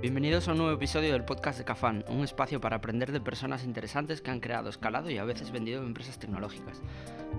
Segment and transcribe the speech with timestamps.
[0.00, 3.64] Bienvenidos a un nuevo episodio del podcast de Cafán, un espacio para aprender de personas
[3.64, 6.80] interesantes que han creado, escalado y a veces vendido empresas tecnológicas.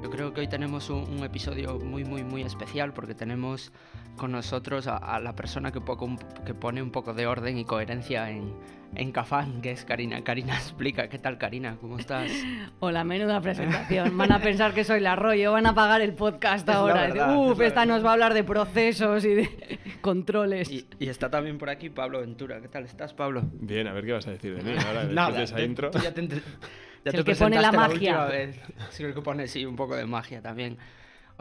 [0.04, 3.72] Yo creo que hoy tenemos un, episodio muy, muy, muy especial porque tenemos
[4.16, 8.54] con nosotros a, la persona que, pone un poco de orden y coherencia en,
[8.96, 10.24] en Cafán, que es Karina.
[10.24, 11.78] Karina, explica, ¿qué tal Karina?
[11.80, 12.32] ¿Cómo estás?
[12.80, 14.18] Hola, menuda presentación.
[14.18, 17.02] Van a pensar que soy la rollo, van a pagar el podcast Es la ahora.
[17.08, 17.96] verdad, Uf, es la esta verdad.
[17.96, 20.70] nos va a hablar de procesos y de controles.
[20.70, 22.60] Y, y está también por aquí Pablo Ventura.
[22.62, 23.44] ¿Qué tal estás, Pablo?
[23.54, 25.64] Bien, a ver qué vas a decir de mí ahora después Nada, de esa te-
[25.66, 25.92] intro.
[25.92, 27.94] tú ya te, ya Es te el que pone la magia.
[27.94, 28.60] última vez.
[28.90, 30.78] Sí, el que pone, sí, un poco de magia también.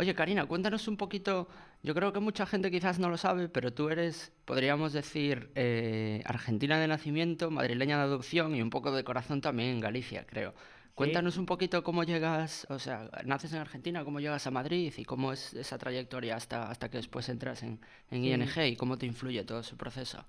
[0.00, 1.46] Oye, Karina, cuéntanos un poquito.
[1.82, 6.23] Yo creo que mucha gente quizás no lo sabe, pero tú eres, podríamos decir, eh,
[6.24, 10.54] argentina de nacimiento, madrileña de adopción y un poco de corazón también en Galicia, creo.
[10.95, 15.04] Cuéntanos un poquito cómo llegas, o sea, naces en Argentina, cómo llegas a Madrid y
[15.04, 17.78] cómo es esa trayectoria hasta, hasta que después entras en,
[18.10, 18.59] en Sí.
[18.60, 20.24] ING y cómo te influye todo ese proceso.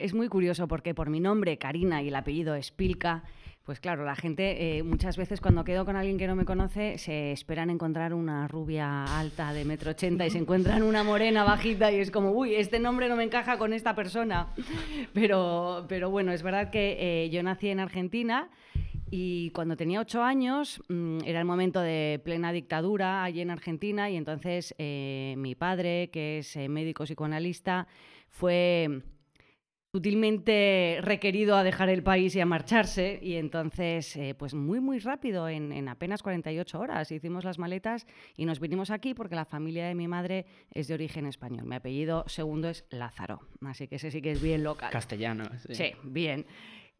[0.00, 3.22] Es muy curioso porque por mi nombre, Karina, y el apellido Spilka,
[3.66, 6.98] pues claro, la gente eh, muchas veces cuando quedo con alguien que no me conoce
[6.98, 11.90] se esperan encontrar una rubia alta de metro ochenta y se encuentran una morena bajita
[11.90, 14.54] y es como, uy, este nombre no me encaja con esta persona.
[15.12, 18.50] Pero, pero bueno, es verdad que eh, yo nací en Argentina
[19.10, 24.10] y cuando tenía ocho años mm, era el momento de plena dictadura allí en Argentina
[24.10, 27.88] y entonces eh, mi padre, que es médico psicoanalista,
[28.28, 29.02] fue
[29.92, 34.98] sutilmente requerido a dejar el país y a marcharse y entonces eh, pues muy muy
[34.98, 38.06] rápido en, en apenas 48 horas hicimos las maletas
[38.36, 41.76] y nos vinimos aquí porque la familia de mi madre es de origen español mi
[41.76, 45.44] apellido segundo es Lázaro así que ese sí que es bien local Castellano.
[45.70, 46.46] Sí, bien.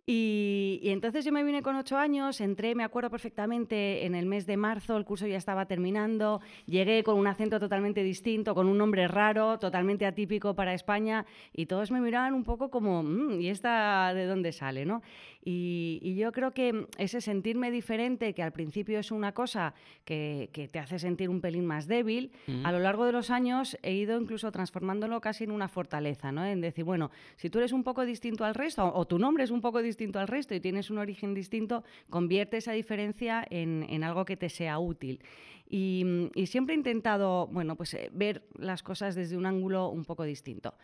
[0.08, 4.24] Y, y entonces yo me vine con ocho años, entré, me acuerdo perfectamente, en el
[4.24, 8.68] mes de marzo, el curso ya estaba terminando, llegué con un acento totalmente distinto, con
[8.68, 13.40] un nombre raro, totalmente atípico para España, y todos me miraban un poco como, "Mm,
[13.40, 14.86] ¿y esta de dónde sale?
[14.86, 15.02] ¿no?
[15.48, 19.74] Y, y yo creo que ese sentirme diferente, que al principio es una cosa
[20.04, 22.66] que, que te hace sentir un pelín más débil, Mm.
[22.66, 26.44] a lo largo de los años he ido incluso transformándolo casi en una fortaleza, ¿no?
[26.44, 29.52] En decir, bueno, si tú eres un poco distinto al resto, o tu nombre es
[29.52, 34.02] un poco distinto al resto y tienes un origen distinto, convierte esa diferencia en, en
[34.02, 35.20] algo que te sea útil.
[35.68, 39.88] Y, mm, y siempre he intentado, bueno, pues eh, ver las cosas desde un ángulo
[39.90, 40.74] un poco distinto.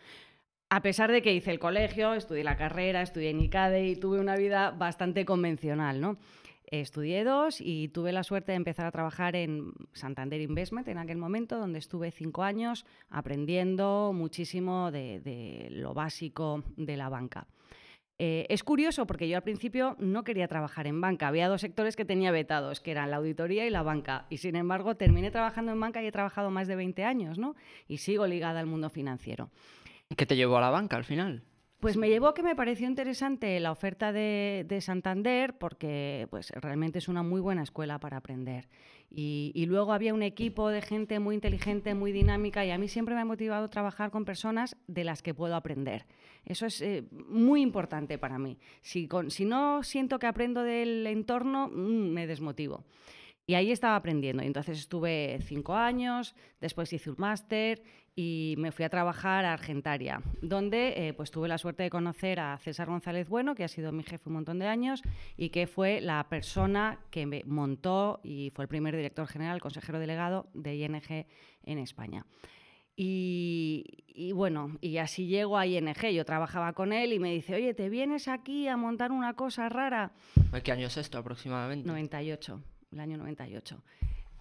[0.73, 4.19] A pesar de que hice el colegio, estudié la carrera, estudié en ICADE y tuve
[4.19, 6.17] una vida bastante convencional, ¿no?
[6.65, 11.17] Estudié dos y tuve la suerte de empezar a trabajar en Santander Investment en aquel
[11.17, 17.45] momento, donde estuve cinco años aprendiendo muchísimo de, lo básico de la banca.
[18.17, 21.27] Eh, es curioso porque yo al principio no quería trabajar en banca.
[21.27, 24.25] Había dos sectores que tenía vetados, que eran la auditoría y la banca.
[24.31, 27.55] Y sin embargo terminé trabajando en banca y he trabajado más de 20 años, ¿no?
[27.87, 29.51] Y sigo ligada al mundo financiero.
[30.15, 31.43] ¿Qué te llevó a la banca al final?
[31.79, 36.99] Pues me llevó que me pareció interesante la oferta de, de Santander porque pues, realmente
[36.99, 38.69] es una muy buena escuela para aprender.
[39.09, 42.87] Y, y luego había un equipo de gente muy inteligente, muy dinámica y a mí
[42.87, 46.05] siempre me ha motivado trabajar con personas de las que puedo aprender.
[46.45, 48.57] Eso es eh, muy importante para mí.
[48.81, 52.85] Si, con- si no siento que aprendo del entorno, mm, me desmotivo.
[53.45, 54.41] Y ahí estaba aprendiendo.
[54.41, 57.83] Y entonces estuve cinco años, después hice un máster
[58.15, 62.39] y me fui a trabajar a Argentaria, donde eh, pues tuve la suerte de conocer
[62.39, 65.01] a César González Bueno, que ha sido mi jefe un montón de años
[65.35, 69.99] y que fue la persona que me montó y fue el primer director general, consejero
[69.99, 71.25] delegado de ING
[71.63, 72.25] en España.
[72.95, 76.11] Y, y bueno, y así llego a ING.
[76.13, 79.67] Yo trabajaba con él y me dice, oye, ¿te vienes aquí a montar una cosa
[79.69, 80.11] rara?
[80.63, 81.87] ¿Qué año es esto aproximadamente?
[81.87, 83.81] 98, el año 98.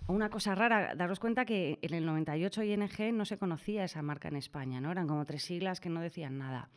[0.09, 4.29] Una cosa rara, daros cuenta que en el 98 ING no se conocía esa marca
[4.29, 4.91] en España, ¿no?
[4.91, 6.71] Eran como tres siglas que no decían nada.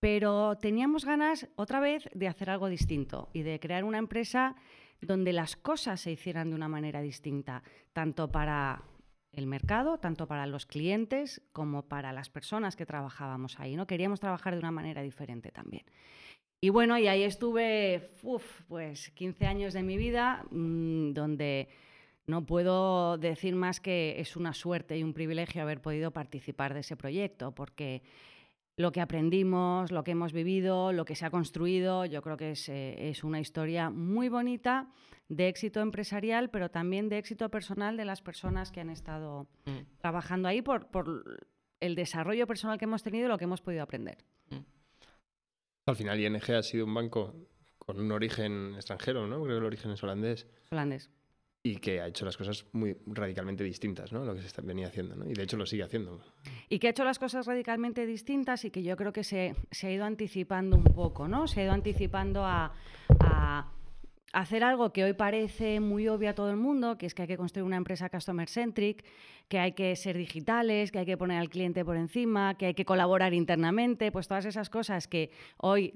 [0.00, 4.56] Pero teníamos ganas otra vez de hacer algo distinto y de crear una empresa
[5.00, 7.62] donde las cosas se hicieran de una manera distinta,
[7.92, 8.82] tanto para
[9.32, 13.86] el mercado, tanto para los clientes como para las personas que trabajábamos ahí, ¿no?
[13.86, 15.84] Queríamos trabajar de una manera diferente también.
[16.60, 18.08] Y bueno, y ahí estuve,
[18.68, 21.68] pues 15 años de mi vida, mmm, donde
[22.26, 26.80] no puedo decir más que es una suerte y un privilegio haber podido participar de
[26.80, 28.02] ese proyecto, porque
[28.76, 32.52] lo que aprendimos, lo que hemos vivido, lo que se ha construido, yo creo que
[32.52, 34.88] es, eh, es una historia muy bonita
[35.28, 39.98] de éxito empresarial, pero también de éxito personal de las personas que han estado Mm.
[39.98, 41.46] trabajando ahí por, por
[41.80, 44.18] el desarrollo personal que hemos tenido y lo que hemos podido aprender.
[45.86, 47.34] Al final ING ha sido un banco
[47.78, 49.36] con un origen extranjero, ¿no?
[49.42, 50.46] Creo que el origen es holandés.
[50.70, 51.10] Holandés.
[51.66, 54.22] Y que ha hecho las cosas muy radicalmente distintas, ¿no?
[54.22, 55.28] Lo que se venía haciendo, ¿no?
[55.28, 56.20] Y de hecho lo sigue haciendo.
[56.68, 59.86] Y que ha hecho las cosas radicalmente distintas y que yo creo que se, se
[59.86, 61.48] ha ido anticipando un poco, ¿no?
[61.48, 62.74] Se ha ido anticipando a,
[63.18, 63.72] a
[64.34, 67.28] hacer algo que hoy parece muy obvio a todo el mundo, que es que hay
[67.28, 69.02] que construir una empresa customer centric,
[69.48, 72.74] que hay que ser digitales, que hay que poner al cliente por encima, que hay
[72.74, 75.94] que colaborar internamente, pues todas esas cosas que hoy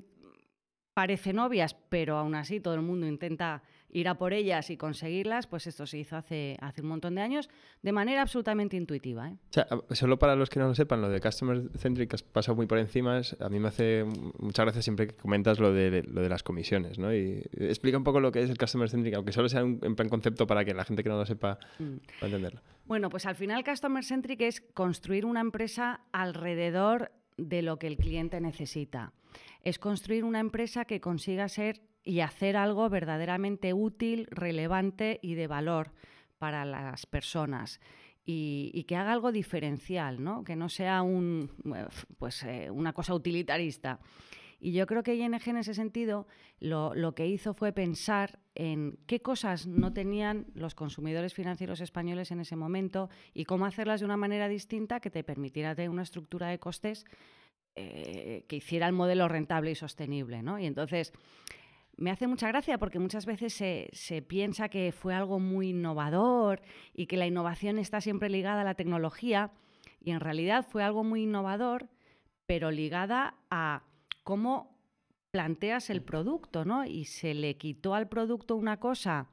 [0.94, 5.46] parecen obvias, pero aún así todo el mundo intenta ir a por ellas y conseguirlas,
[5.46, 7.48] pues esto se hizo hace, hace un montón de años
[7.82, 9.28] de manera absolutamente intuitiva.
[9.28, 9.36] ¿eh?
[9.50, 12.56] O sea, solo para los que no lo sepan, lo de Customer Centric has pasado
[12.56, 13.20] muy por encima.
[13.40, 14.04] A mí me hace
[14.38, 17.14] muchas gracias siempre que comentas lo de, lo de las comisiones, ¿no?
[17.14, 19.96] Y explica un poco lo que es el Customer Centric, aunque solo sea un, en
[19.96, 21.96] plan concepto para que la gente que no lo sepa mm.
[22.20, 22.60] pueda entenderlo.
[22.86, 27.96] Bueno, pues al final Customer Centric es construir una empresa alrededor de lo que el
[27.96, 29.12] cliente necesita.
[29.62, 35.46] Es construir una empresa que consiga ser y hacer algo verdaderamente útil, relevante y de
[35.46, 35.92] valor
[36.38, 37.80] para las personas.
[38.30, 40.44] Y, que haga algo diferencial, ¿no?
[40.44, 41.50] que no sea un,
[42.18, 44.00] pues, eh, una cosa utilitarista.
[44.60, 46.26] Y yo creo que ING en ese sentido
[46.58, 52.30] lo, lo, que hizo fue pensar en qué cosas no tenían los consumidores financieros españoles
[52.30, 56.02] en ese momento y cómo hacerlas de una manera distinta que te permitiera tener una
[56.02, 57.06] estructura de costes
[57.76, 60.42] eh, que hiciera el modelo rentable y sostenible.
[60.42, 60.58] ¿no?
[60.58, 61.12] Y entonces
[61.98, 66.62] me hace mucha gracia porque muchas veces se, piensa que fue algo muy innovador
[66.94, 69.50] y que la innovación está siempre ligada a la tecnología
[70.00, 71.88] y en realidad fue algo muy innovador,
[72.46, 73.82] pero ligada a
[74.22, 74.78] cómo
[75.32, 76.84] planteas el producto, ¿no?
[76.84, 79.28] Y se le quitó al producto una cosa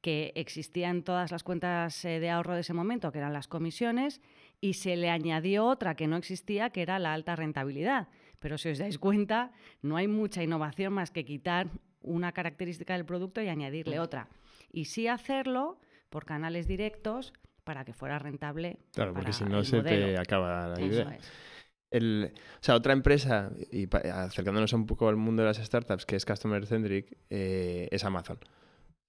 [0.00, 3.48] que existía en todas las cuentas eh, de ahorro de ese momento, que eran las
[3.48, 4.20] comisiones,
[4.60, 8.08] y se le añadió otra que no existía, que era la alta rentabilidad.
[8.44, 11.68] Pero si os dais cuenta, no hay mucha innovación más que quitar
[12.02, 14.28] una característica del producto y añadirle otra.
[14.70, 15.80] Y sí hacerlo
[16.10, 17.32] por canales directos
[17.64, 18.76] para que fuera rentable.
[18.92, 21.16] Claro, porque si no se te acaba la idea.
[21.90, 26.16] El, o sea, otra empresa, y acercándonos un poco al mundo de las startups, que
[26.16, 28.38] es Customer Centric, eh, es Amazon.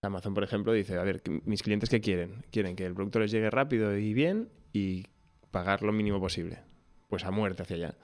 [0.01, 2.45] Amazon, por ejemplo, dice, a ver, mis clientes qué quieren?
[2.51, 5.03] Quieren que el producto les llegue rápido y bien y
[5.51, 6.59] pagar lo mínimo posible.
[7.09, 7.95] Pues a muerte hacia allá.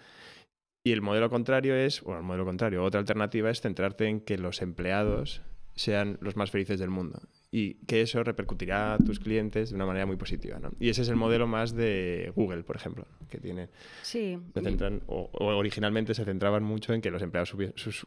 [0.83, 4.37] Y el modelo contrario es, bueno, el modelo contrario, otra alternativa es centrarte en que
[4.37, 5.41] los empleados
[5.75, 9.85] sean los más felices del mundo y que eso repercutirá a tus clientes de una
[9.85, 10.57] manera muy positiva.
[10.59, 10.71] ¿no?
[10.79, 13.69] Y ese es el modelo más de Google, por ejemplo, que tiene.
[14.01, 14.37] Sí.
[14.53, 17.53] Se centran, o, originalmente se centraban mucho en que los empleados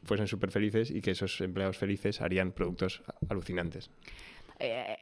[0.04, 3.90] fuesen súper felices y que esos empleados felices harían productos alucinantes.
[4.58, 4.96] Eh,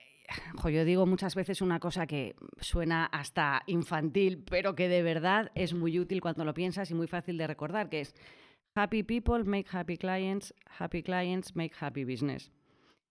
[0.71, 5.75] yo digo muchas veces una cosa que suena hasta infantil, pero que de verdad es
[5.75, 8.15] muy útil cuando lo piensas y muy fácil de recordar, que es
[8.75, 12.51] Happy people make happy clients, happy clients make happy business.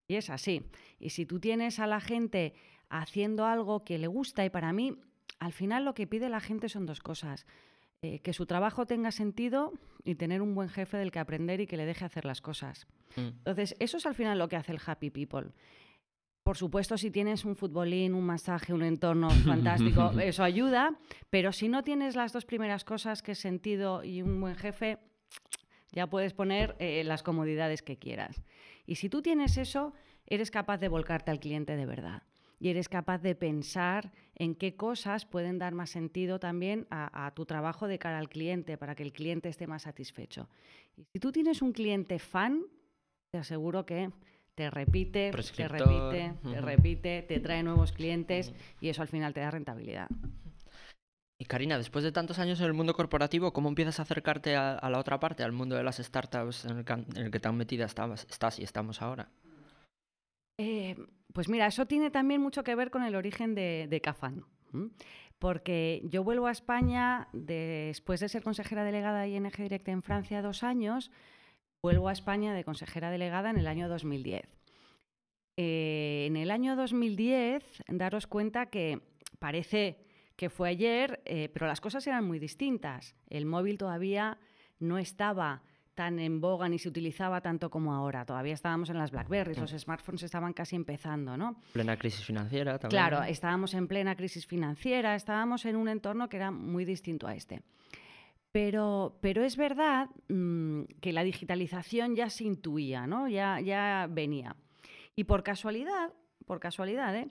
[0.08, 0.64] Y es así.
[1.00, 2.54] Y si tú tienes a la gente
[2.90, 4.98] haciendo algo que le gusta, y para mí,
[5.40, 7.46] al final lo que pide la gente son dos cosas.
[8.02, 9.74] Eh, que su trabajo tenga sentido
[10.04, 12.88] y tener un buen jefe del que aprender y que le deje hacer las cosas.
[13.16, 13.28] Mm.
[13.28, 15.52] Entonces, eso es al final lo que hace el happy people.
[16.44, 20.98] Por supuesto, si tienes un futbolín, un masaje, un entorno fantástico, eso ayuda,
[21.30, 24.98] pero si no tienes las dos primeras cosas, que es sentido y un buen jefe,
[25.92, 28.42] ya puedes poner eh, las comodidades que quieras.
[28.88, 29.94] Y si tú tienes eso,
[30.26, 32.24] eres capaz de volcarte al cliente de verdad.
[32.60, 37.32] Y eres capaz de pensar en qué cosas pueden dar más sentido también a, a
[37.32, 40.48] tu trabajo de cara al cliente, para que el cliente esté más satisfecho.
[40.96, 42.64] Y si tú tienes un cliente fan,
[43.32, 44.12] te aseguro que
[44.56, 49.40] te repite, te repite, te repite, te trae nuevos clientes y eso al final te
[49.40, 50.10] da rentabilidad.
[51.40, 54.88] Y Karina, después de tantos años en el mundo corporativo, ¿cómo empiezas a acercarte a,
[54.88, 58.64] la otra parte, al mundo de las startups en el que, tan metida estás y
[58.64, 59.30] estamos ahora?
[60.60, 60.96] Eh,
[61.34, 64.46] pues mira, eso tiene también mucho que ver con el origen de, de Cafán.
[65.40, 70.44] Porque yo vuelvo a España después de ser consejera delegada de ING Direct en Francia
[70.44, 71.10] dos años
[71.82, 74.44] vuelvo a España de consejera delegada en el año 2010.
[75.58, 79.02] Eh, en el año 2010, daros cuenta que
[79.40, 79.98] parece
[80.36, 83.16] que fue ayer, eh, pero las cosas eran muy distintas.
[83.30, 84.38] El móvil todavía
[84.80, 85.64] no estaba
[85.96, 88.26] tan en boga ni se utilizaba tanto como ahora.
[88.26, 91.62] Todavía estábamos en las Blackberries, los smartphones estaban casi empezando, ¿no?
[91.74, 93.02] Plena crisis financiera también.
[93.02, 97.36] Claro, estábamos en plena crisis financiera, estábamos en un entorno que era muy distinto a
[97.36, 97.62] este.
[98.52, 103.30] Pero, pero es verdad mm, que la digitalización ya se intuía, ¿no?
[103.30, 104.56] ya, ya venía.
[105.16, 106.14] Y por casualidad,
[106.46, 107.30] por casualidad, ¿eh?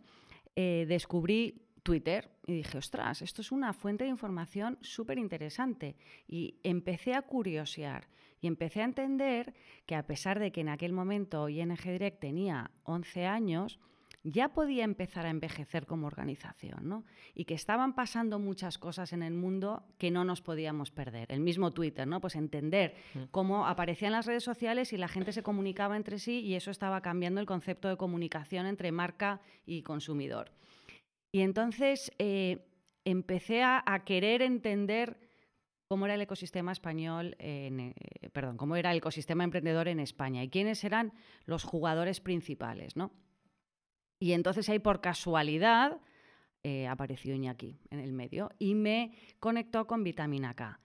[0.56, 5.96] Eh, descubrí Twitter y dije, ostras, esto es una fuente de información súper interesante.
[6.26, 8.08] Y empecé a curiosear
[8.40, 9.54] y empecé a entender
[9.86, 13.78] que a pesar de que en aquel momento ING Direct tenía 11 años,
[14.22, 17.04] ya podía empezar a envejecer como organización, ¿no?
[17.34, 21.32] Y que estaban pasando muchas cosas en el mundo que no nos podíamos perder.
[21.32, 22.20] El mismo Twitter, ¿no?
[22.20, 23.22] Pues entender mm.
[23.30, 27.00] cómo aparecían las redes sociales y la gente se comunicaba entre sí y eso estaba
[27.00, 30.52] cambiando el concepto de comunicación entre marca y consumidor.
[31.32, 32.66] Y entonces eh,
[33.04, 35.16] empecé a, querer entender
[35.88, 37.94] cómo era el ecosistema español, eh,
[38.32, 41.12] perdón, cómo era el ecosistema emprendedor en España y quiénes eran
[41.46, 43.12] los jugadores principales, ¿no?
[44.20, 45.98] Y entonces ahí por casualidad
[46.62, 50.78] eh, apareció Iñaki en el medio y me conectó con vitamina K.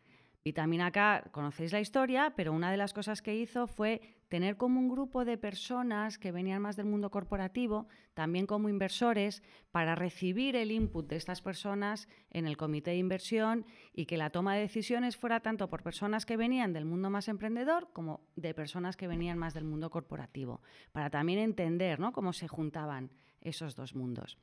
[0.45, 3.99] Vitamina K, conocéis la historia, pero una de las cosas que hizo fue
[4.29, 9.41] tener como un grupo de personas que venían más del mundo corporativo, también como inversores,
[9.71, 14.29] para recibir el input de estas personas en el comité de inversión y que la
[14.29, 18.53] toma de decisiones fuera tanto por personas que venían del mundo más emprendedor como de
[18.53, 20.61] personas que venían más del mundo corporativo,
[20.91, 22.11] para también entender ¿no?
[22.11, 23.09] cómo se juntaban
[23.41, 24.37] esos dos mundos.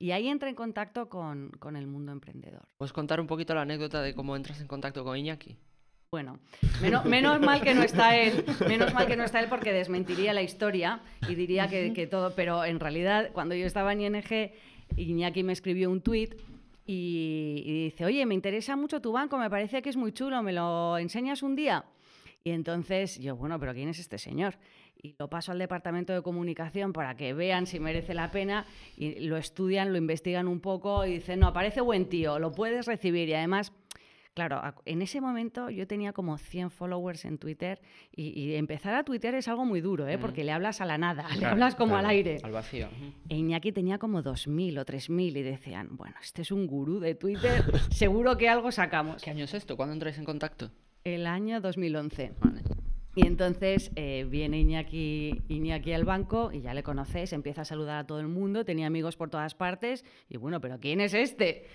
[0.00, 2.62] Y ahí entra en contacto con, el mundo emprendedor.
[2.78, 5.58] ¿Puedes contar un poquito la anécdota de cómo entras en contacto con Iñaki?
[6.10, 6.40] Bueno,
[6.80, 10.40] menos, mal que no está él, menos mal que no está él porque desmentiría la
[10.40, 14.52] historia y diría que, todo, pero en realidad cuando yo estaba en ING,
[14.96, 16.34] Iñaki me escribió un tuit
[16.86, 20.42] y, y, dice, oye, me interesa mucho tu banco, me parece que es muy chulo,
[20.42, 21.84] ¿me lo enseñas un día?
[22.42, 24.56] Y entonces yo, bueno, pero ¿quién es este señor?
[25.02, 28.66] y lo paso al departamento de comunicación para que vean si merece la pena
[28.96, 32.86] y lo estudian, lo investigan un poco y dicen, no, parece buen tío, lo puedes
[32.86, 33.72] recibir y además...
[34.32, 37.80] Claro, en ese momento yo tenía como 100 followers en Twitter
[38.12, 40.18] y, empezar a tuitear es algo muy duro, ¿eh?
[40.18, 42.38] porque le hablas a la nada, le hablas como al aire.
[42.44, 42.88] Al vacío.
[43.28, 47.16] E Iñaki tenía como 2.000 o 3.000 y decían, bueno, este es un gurú de
[47.16, 49.20] Twitter, seguro que algo sacamos.
[49.20, 49.76] ¿Qué año es esto?
[49.76, 50.70] ¿Cuándo entráis en contacto?
[51.04, 52.32] El año 2011.
[52.38, 52.62] Vale.
[53.16, 57.98] Y entonces eh, viene Iñaki, Iñaki al banco y ya le conoces, empieza a saludar
[57.98, 61.66] a todo el mundo, tenía amigos por todas partes y bueno, pero ¿quién es este?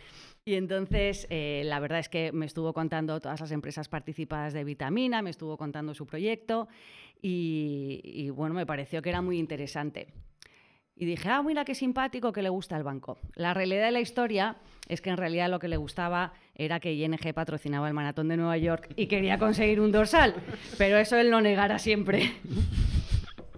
[0.46, 4.64] Y entonces eh, la verdad es que me estuvo contando todas las empresas participadas de
[4.64, 6.70] Vitamina, me estuvo contando su proyecto
[7.22, 10.14] y bueno, me pareció que era muy interesante.
[10.98, 13.18] Y dije, ah, mira qué simpático que le gusta el banco.
[13.36, 14.56] La realidad de la historia
[14.88, 18.38] es que en realidad lo que le gustaba era que ING patrocinaba el maratón de
[18.38, 20.36] Nueva York y quería conseguir un dorsal,
[20.78, 22.32] pero eso él lo negara siempre.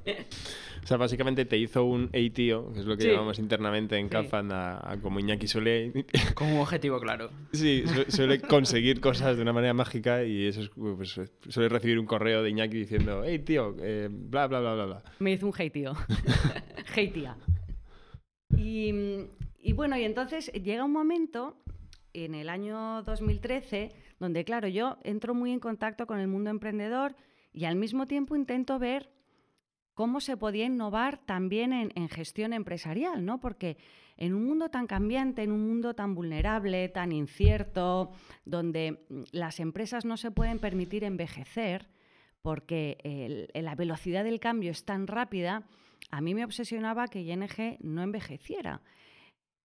[0.84, 4.54] O sea, básicamente te hizo un ATO, que es lo que llamamos internamente en CAFAN
[4.54, 6.06] a, como Iñaki suele...
[6.34, 7.30] Con un objetivo claro.
[7.52, 12.06] Sí, suele conseguir cosas de una manera mágica y eso es, pues, suele recibir un
[12.06, 15.04] correo de Iñaki diciendo, hey tío, eh, bla, bla, bla, bla, bla.
[15.20, 15.92] Me hizo un hey tío.
[16.96, 17.36] hey tía.
[18.56, 18.94] Y,
[19.60, 21.58] y bueno, y entonces llega un momento
[22.14, 27.18] en el año 2013 donde, claro, yo entro muy en contacto con el mundo emprendedor
[27.52, 29.17] y al mismo tiempo intento ver
[29.98, 33.40] cómo se podía innovar también en, gestión empresarial, ¿no?
[33.40, 33.78] Porque
[34.16, 38.12] en un mundo tan cambiante, en un mundo tan vulnerable, tan incierto,
[38.46, 41.90] donde mm, las empresas no se pueden permitir envejecer,
[42.44, 45.64] porque la velocidad del cambio es tan rápida,
[46.12, 48.84] a mí me obsesionaba que ING no envejeciera.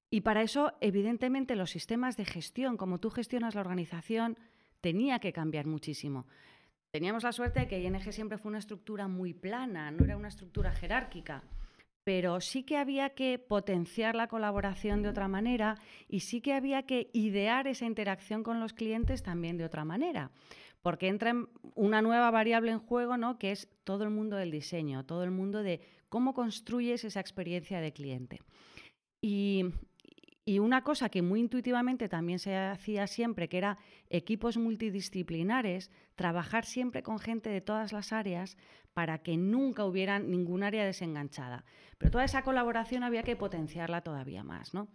[0.09, 4.39] Y para eso, evidentemente, los sistemas de gestión, como tú gestionas la organización,
[4.81, 6.27] tenía que cambiar muchísimo.
[6.93, 10.29] Teníamos la suerte de que ING siempre fue una estructura muy plana, no era una
[10.29, 11.43] estructura jerárquica,
[12.05, 16.83] pero sí que había que potenciar la colaboración de otra manera y sí que había
[16.83, 20.33] que idear esa interacción con los clientes también de otra manera,
[20.83, 21.35] porque entra
[21.75, 23.39] una nueva variable en juego, ¿no?
[23.39, 25.81] que es todo el mundo del diseño, todo el mundo de
[26.11, 28.43] cómo construyes esa experiencia de cliente.
[29.23, 29.65] Y
[30.45, 33.79] y una cosa que muy intuitivamente también se hacía siempre, que era
[34.11, 38.57] equipos multidisciplinares, trabajar siempre con gente de todas las áreas
[38.93, 41.65] para que nunca hubiera ningún área desenganchada.
[41.99, 44.89] Pero toda esa colaboración había que potenciarla todavía más, ¿no?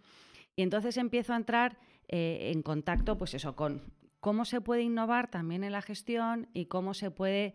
[0.54, 1.78] Y entonces empiezo a entrar
[2.08, 6.66] eh, en contacto, pues eso, con cómo se puede innovar también en la gestión y
[6.66, 7.54] cómo se puede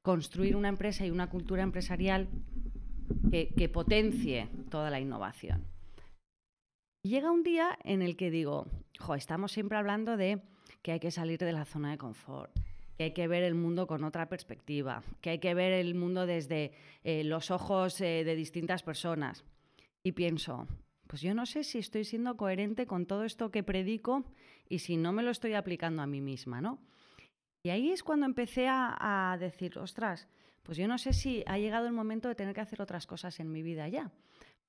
[0.00, 2.28] construir una empresa y una cultura empresarial
[3.30, 5.73] que potencie toda la innovación.
[7.04, 8.66] Llega un día en el que digo,
[8.98, 10.40] jo, estamos siempre hablando de
[10.80, 12.50] que hay que salir de la zona de confort,
[12.96, 16.24] que hay que ver el mundo con otra perspectiva, que hay que ver el mundo
[16.24, 19.44] desde eh, los ojos eh, de distintas personas.
[20.02, 20.66] Y pienso,
[21.06, 24.24] pues yo no sé si estoy siendo coherente con todo esto que predico
[24.70, 26.78] y si no me lo estoy aplicando a mí misma, ¿no?
[27.64, 30.26] Y ahí es cuando empecé a, a decir, ostras,
[30.62, 33.40] pues yo no sé si ha llegado el momento de tener que hacer otras cosas
[33.40, 34.10] en mi vida ya,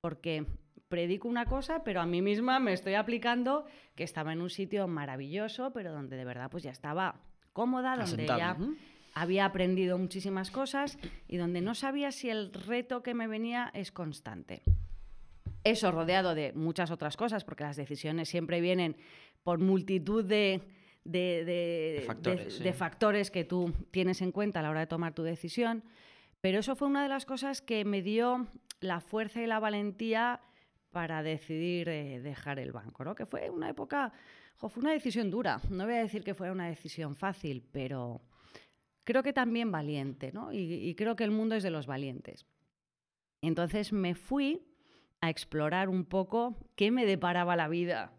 [0.00, 0.46] porque
[0.88, 4.86] predico una cosa, pero a mí misma me estoy aplicando que estaba en un sitio
[4.86, 7.20] maravilloso, pero donde de verdad pues ya estaba
[7.52, 8.56] cómoda, donde ya
[9.14, 13.90] había aprendido muchísimas cosas y donde no sabía si el reto que me venía es
[13.90, 14.62] constante.
[15.64, 18.96] Eso rodeado de muchas otras cosas, porque las decisiones siempre vienen
[19.42, 20.62] por multitud de,
[21.04, 22.04] de,
[22.76, 25.82] factores, que tú tienes en cuenta a la hora de tomar tu decisión.
[26.40, 28.46] Pero eso fue una de las cosas que me dio
[28.86, 30.40] la fuerza y la valentía
[30.90, 33.14] para decidir eh, dejar el banco, ¿no?
[33.14, 34.12] Que fue una época,
[34.56, 35.60] fue una decisión dura.
[35.68, 38.22] No voy a decir que fue una decisión fácil, pero
[39.04, 40.52] creo que también valiente, ¿no?
[40.52, 42.46] Y, creo que el mundo es de los valientes.
[43.42, 44.66] Entonces me fui
[45.20, 48.12] a explorar un poco qué me deparaba la vida.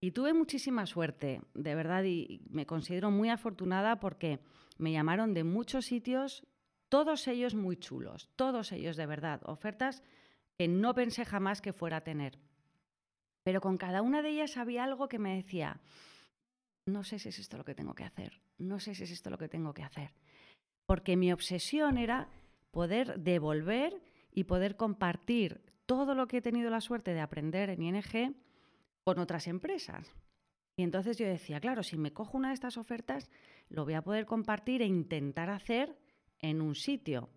[0.00, 4.40] Y tuve muchísima suerte, de verdad, y me considero muy afortunada porque
[4.76, 6.46] me llamaron de muchos sitios,
[6.88, 10.02] todos ellos muy chulos, todos ellos de verdad, ofertas
[10.56, 12.38] que no pensé jamás que fuera a tener.
[13.44, 15.80] Pero con cada una de ellas había algo que me decía,
[16.86, 19.30] no sé si es esto lo que tengo que hacer, no sé si es esto
[19.30, 20.12] lo que tengo que hacer.
[20.86, 22.28] Porque mi obsesión era
[22.70, 24.02] poder devolver
[24.32, 28.36] y poder compartir todo lo que he tenido la suerte de aprender en ING
[29.04, 30.14] con otras empresas.
[30.76, 33.30] Y entonces yo decía, claro, si me cojo una de estas ofertas,
[33.68, 35.98] lo voy a poder compartir e intentar hacer
[36.40, 37.28] en un sitio.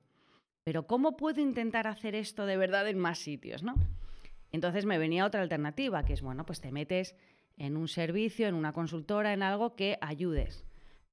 [0.64, 3.64] Pero ¿cómo puedo intentar hacer esto de verdad en más sitios?
[3.64, 3.76] ¿no?
[4.52, 7.16] Entonces me venía otra alternativa, que es, bueno, pues te metes
[7.58, 10.66] en un servicio, en una consultora, en algo que ayudes.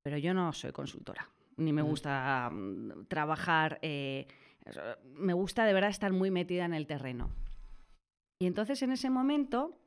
[0.03, 4.27] Pero yo no soy consultora, ni me gusta mm, trabajar, eh,
[5.15, 7.31] me gusta de verdad estar muy metida en el terreno.
[8.41, 9.79] Y entonces en ese momento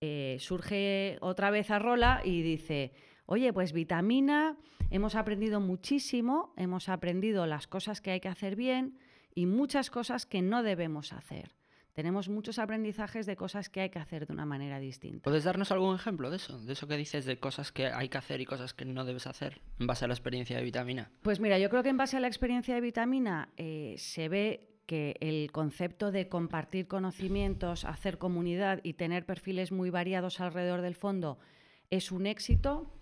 [0.00, 2.92] eh, surge otra vez a Rola y dice,
[3.26, 4.56] oye, pues vitamina,
[4.90, 8.98] hemos aprendido muchísimo, hemos aprendido las cosas que hay que hacer bien
[9.34, 11.54] y muchas cosas que no debemos hacer.
[11.92, 15.22] Tenemos muchos aprendizajes de cosas que hay que hacer de una manera distinta.
[15.22, 16.58] ¿Puedes darnos algún ejemplo de eso?
[16.58, 19.26] De eso que dices de cosas que hay que hacer y cosas que no debes
[19.26, 21.10] hacer en base a la experiencia de vitamina.
[21.22, 24.76] Pues mira, yo creo que en base a la experiencia de vitamina eh, se ve
[24.84, 30.96] que el concepto de compartir conocimientos, hacer comunidad y tener perfiles muy variados alrededor del
[30.96, 31.38] fondo
[31.88, 32.92] es un éxito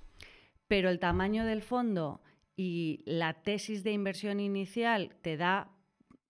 [0.69, 2.21] pero el tamaño del fondo
[2.57, 5.71] y la tesis de inversión inicial te da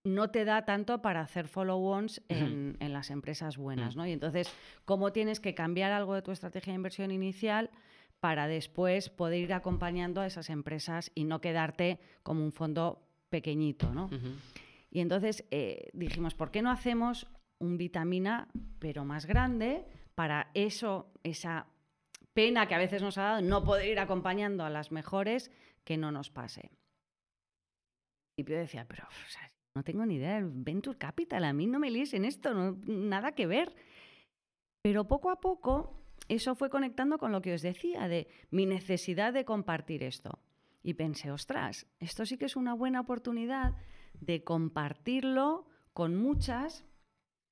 [0.04, 3.98] no te da tanto para hacer follow-ons en, las empresas buenas, mm.
[3.98, 4.06] ¿no?
[4.06, 4.52] Y entonces,
[4.84, 7.70] ¿cómo tienes que cambiar algo de tu estrategia de inversión inicial
[8.20, 13.94] para después poder ir acompañando a esas empresas y no quedarte como un fondo pequeñito,
[13.94, 14.10] ¿no?
[14.90, 17.26] Y entonces eh, dijimos, ¿por qué no hacemos
[17.58, 21.66] un vitamina, pero más grande, para eso, esa
[22.34, 25.50] pena que a veces nos ha dado no poder ir acompañando a las mejores,
[25.84, 26.70] que no nos pase.
[28.36, 29.06] Y yo decía, pero
[29.74, 32.78] no tengo ni idea del Venture Capital, a mí no me líes en esto, no,
[32.86, 33.74] nada que ver.
[34.82, 39.32] Pero poco a poco eso fue conectando con lo que os decía, de mi necesidad
[39.32, 40.38] de compartir esto.
[40.82, 43.74] Y pensé, ostras, esto sí que es una buena oportunidad
[44.20, 46.84] de compartirlo con muchas,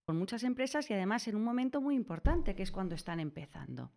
[0.07, 3.91] con muchas empresas y además en un momento muy importante, que es cuando están empezando.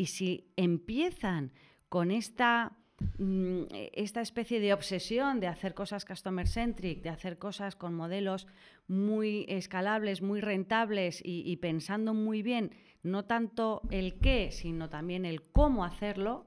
[0.00, 1.52] Y si empiezan
[1.90, 2.72] con esta,
[3.18, 8.46] mm, esta especie de obsesión de hacer cosas customer centric, de hacer cosas con modelos
[8.88, 12.70] muy escalables, muy rentables y, pensando muy bien,
[13.02, 16.46] no tanto el qué, sino también el cómo hacerlo,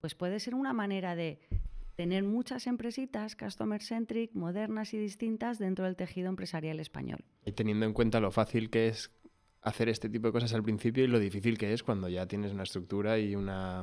[0.00, 1.40] pues puede ser una manera de
[1.96, 7.22] tener muchas empresitas customer centric, modernas y distintas dentro del tejido empresarial español.
[7.44, 9.10] Y teniendo en cuenta lo fácil que es
[9.64, 12.52] hacer este tipo de cosas al principio y lo difícil que es cuando ya tienes
[12.52, 13.82] una estructura y una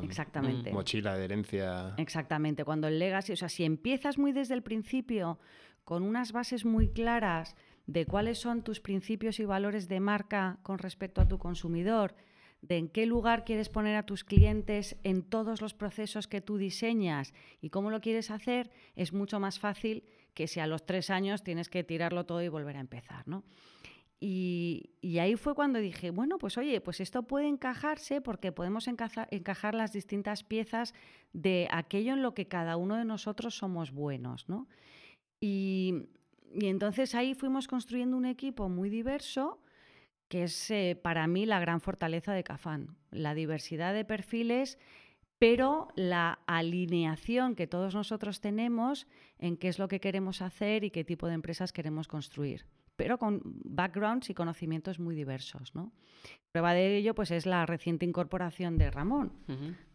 [0.72, 1.96] mochila de herencia.
[1.98, 5.39] Exactamente, cuando el legacy, o sea, si empiezas muy desde el principio
[5.84, 7.56] con unas bases muy claras
[7.88, 12.15] de cuáles son tus principios y valores de marca con respecto a tu consumidor,
[12.62, 16.58] de en qué lugar quieres poner a tus clientes en todos los procesos que tú
[16.58, 20.04] diseñas y cómo lo quieres hacer, es mucho más fácil
[20.36, 23.44] que si a los tres años tienes que tirarlo todo y volver a empezar, ¿no?
[24.24, 29.74] Y, ahí fue cuando dije, bueno, pues oye, pues esto puede encajarse porque podemos encajar
[29.74, 30.94] las distintas piezas
[31.34, 34.68] de aquello en lo que cada uno de nosotros somos buenos, ¿no?
[35.42, 36.06] Y,
[36.54, 39.60] entonces ahí fuimos construyendo un equipo muy diverso,
[40.28, 44.78] que es eh, para mí la gran fortaleza de Cafán, la diversidad de perfiles,
[45.40, 49.08] pero la alineación que todos nosotros tenemos
[49.40, 53.18] en qué es lo que queremos hacer y qué tipo de empresas queremos construir pero
[53.18, 55.74] con backgrounds y conocimientos muy diversos.
[55.76, 55.92] ¿no?
[56.52, 59.34] Prueba de ello pues, es la reciente incorporación de Ramón.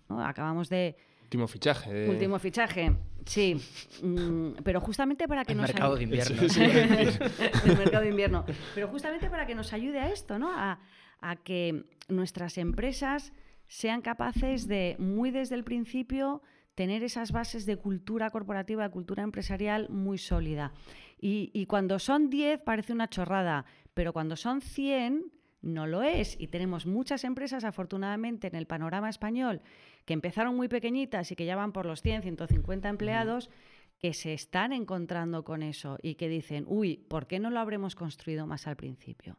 [0.08, 0.96] Acabamos de...
[1.24, 2.08] Último fichaje.
[2.08, 3.56] Último fichaje, sí.
[4.00, 6.42] Mm, pero justamente para que El nos mercado de invierno.
[7.64, 8.44] El mercado de invierno.
[8.74, 10.52] Pero justamente para que nos ayude a esto, ¿no?
[10.52, 10.78] A,
[11.20, 13.32] a que nuestras empresas
[13.66, 16.42] sean capaces de, muy desde el principio,
[16.74, 20.72] tener esas bases de cultura corporativa, de cultura empresarial muy sólida.
[21.18, 26.36] Y, cuando son 10 parece una chorrada, Pero cuando son 100, no lo es.
[26.38, 29.62] Y tenemos muchas empresas, afortunadamente, en el panorama español,
[30.04, 33.50] que empezaron muy pequeñitas y que ya van por los 100, 150 empleados,
[33.98, 37.94] que se están encontrando con eso y que dicen, uy, ¿por qué no lo habremos
[37.94, 39.38] construido más al principio?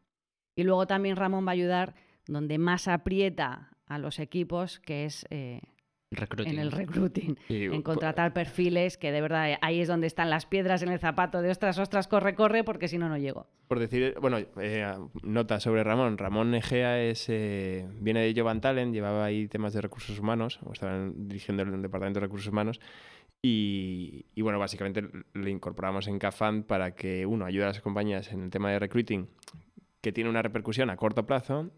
[0.56, 1.94] Y luego también Ramón va a ayudar
[2.26, 5.62] donde más aprieta a los equipos, que es eh,
[6.10, 10.46] en el recruiting, en contratar perfiles, que de verdad eh, ahí es donde están las
[10.46, 13.48] piedras en el zapato de ostras, ostras, corre, corre, porque si no, no llego.
[13.68, 14.94] Por decir, bueno, eh,
[15.24, 16.18] nota sobre Ramón.
[16.18, 21.10] Ramón Egea es, viene de Jovan Talent, llevaba ahí temas de recursos humanos, o estaba
[21.14, 22.80] dirigiendo el departamento de recursos humanos,
[23.42, 28.32] y, y, bueno, básicamente le incorporamos en Cafan para que, uno, ayude a las compañías
[28.32, 29.28] en el tema de recruiting,
[30.02, 31.70] que tiene una repercusión a corto plazo,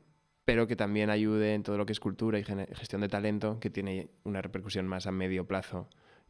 [0.49, 3.69] pero que también ayude en todo lo que es cultura y gestión de talento, que
[3.69, 5.87] tiene una repercusión más a medio plazo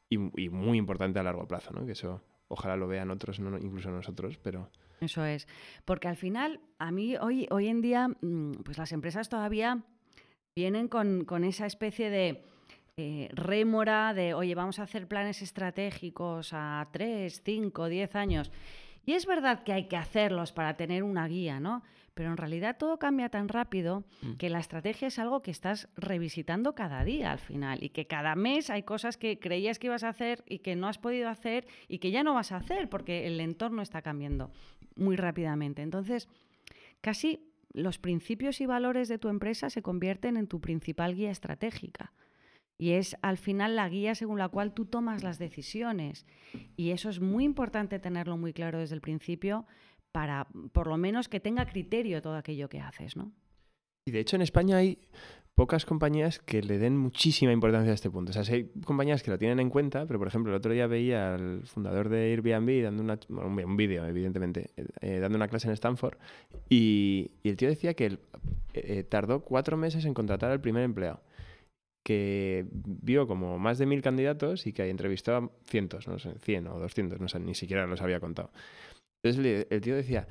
[0.10, 1.86] y, muy importante a largo plazo, ¿no?
[1.86, 4.70] Que eso ojalá lo vean otros, no, incluso nosotros, pero...
[5.00, 5.48] Eso es,
[5.86, 9.86] porque al final, a mí hoy, hoy en día, mm, pues las empresas todavía
[10.54, 12.44] vienen con, con esa especie de
[12.98, 18.52] eh, rémora de, oye, vamos a hacer planes estratégicos a 3, 5, 10 años.
[19.06, 21.84] Y es verdad que hay que hacerlos para tener una guía, ¿no?
[22.20, 24.34] Pero en realidad todo cambia tan rápido mm.
[24.34, 28.36] que la estrategia es algo que estás revisitando cada día al final y que cada
[28.36, 31.66] mes hay cosas que creías que ibas a hacer y que no has podido hacer
[31.88, 34.52] y que ya no vas a hacer porque el entorno está cambiando
[34.98, 35.82] muy rápidamente.
[35.82, 36.28] Entonces,
[37.00, 37.40] casi
[37.72, 42.12] los principios y valores de tu empresa se convierten en tu principal guía estratégica.
[42.78, 46.26] Y es al final la guía según la cual tú tomas las decisiones.
[46.76, 49.66] Y eso es muy importante tenerlo muy claro desde el principio
[50.12, 53.32] para, por lo menos, que tenga criterio todo aquello que haces, ¿no?
[54.08, 54.98] Y de hecho en España hay
[55.60, 58.32] pocas compañías que le den muchísima importancia a este punto.
[58.32, 60.88] O sea, hay compañías que lo tienen en cuenta, pero por ejemplo, el otro día
[60.88, 65.74] veía al fundador de Airbnb dando una, un vídeo, evidentemente, eh, dando una clase en
[65.74, 66.18] Stanford,
[66.70, 68.20] y, el tío decía que él,
[68.74, 71.22] eh, tardó cuatro meses en contratar al primer empleado
[72.04, 76.68] que vio como más de mil candidatos y que entrevistó a cientos, no sé, 100
[76.68, 78.50] o 200, no sé, ni siquiera los había contado.
[79.22, 80.28] Entonces el tío decía,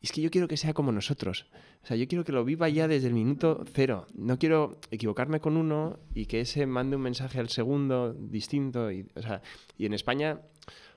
[0.00, 1.46] es que yo quiero que sea como nosotros.
[1.82, 4.06] O sea, yo quiero que lo viva ya desde el minuto cero.
[4.14, 8.90] No quiero equivocarme con uno y que ese mande un mensaje al segundo distinto.
[8.90, 9.42] Y, o sea,
[9.76, 10.40] y en España,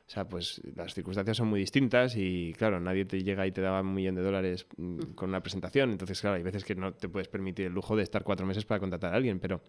[0.07, 3.61] o sea, pues las circunstancias son muy distintas y claro, nadie te llega y te
[3.61, 5.91] da un millón de dólares mm, con una presentación.
[5.91, 8.65] Entonces, claro, hay veces que no te puedes permitir el lujo de estar cuatro meses
[8.65, 9.61] para contratar a alguien, pero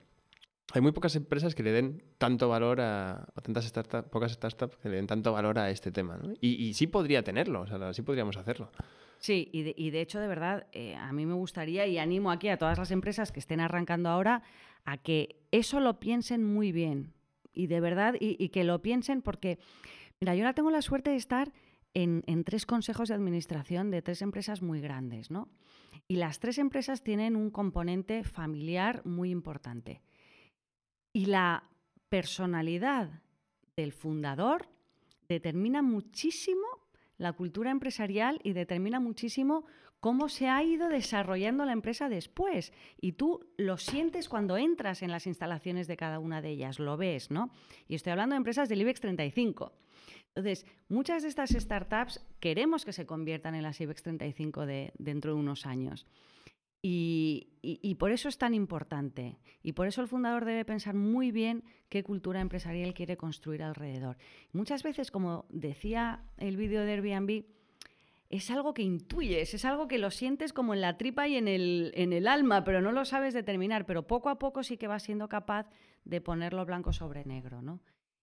[0.72, 4.76] hay muy pocas empresas que le den tanto valor a, o tantas startups, pocas startups
[4.76, 6.16] que le den tanto valor a este tema.
[6.16, 6.32] ¿no?
[6.40, 8.70] Y, sí podría tenerlo, o sea, sí podríamos hacerlo.
[9.18, 12.30] Sí, y de, y de hecho, de verdad, eh, a mí me gustaría y animo
[12.30, 14.42] aquí a todas las empresas que estén arrancando ahora
[14.84, 17.12] a que eso lo piensen muy bien.
[17.52, 19.58] Y de verdad, y, que lo piensen porque,
[20.20, 21.52] mira, yo ahora tengo la suerte de estar
[21.94, 25.48] en, en, tres consejos de administración de tres empresas muy grandes, ¿no?
[26.06, 30.00] Y las tres empresas tienen un componente familiar muy importante.
[31.12, 31.64] Y la
[32.08, 33.22] personalidad
[33.76, 34.68] del fundador
[35.28, 36.66] determina muchísimo
[37.18, 39.64] la cultura empresarial y determina muchísimo
[40.00, 42.72] cómo se ha ido desarrollando la empresa después.
[43.00, 46.96] Y tú lo sientes cuando entras en las instalaciones de cada una de ellas, lo
[46.96, 47.50] ves, ¿no?
[47.86, 49.72] Y estoy hablando de empresas del IBEX 35.
[50.34, 55.34] Entonces, muchas de estas startups queremos que se conviertan en las IBEX 35 de, dentro
[55.34, 56.06] de unos años.
[56.82, 59.38] Y, por eso es tan importante.
[59.62, 64.16] Y por eso el fundador debe pensar muy bien qué cultura empresarial quiere construir alrededor.
[64.52, 67.44] Muchas veces, como decía el vídeo de Airbnb,
[68.30, 71.48] es algo que intuyes, es algo que lo sientes como en la tripa y en
[71.48, 73.84] el, en el alma, pero no lo sabes determinar.
[73.86, 75.68] Pero poco a poco sí que vas siendo capaz
[76.04, 77.60] de ponerlo blanco sobre negro.
[77.60, 77.80] ¿no?